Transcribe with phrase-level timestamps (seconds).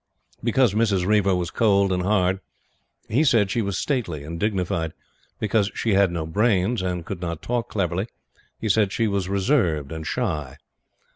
[0.43, 1.05] Because Mrs.
[1.05, 2.39] Reiver was cold and hard,
[3.07, 4.93] he said she was stately and dignified.
[5.37, 8.07] Because she had no brains, and could not talk cleverly,
[8.59, 10.57] he said she was reserved and shy.